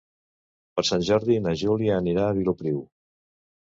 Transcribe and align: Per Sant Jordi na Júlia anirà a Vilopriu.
Per 0.79 0.85
Sant 0.89 1.05
Jordi 1.11 1.39
na 1.45 1.55
Júlia 1.65 2.01
anirà 2.05 2.29
a 2.29 2.35
Vilopriu. 2.43 2.85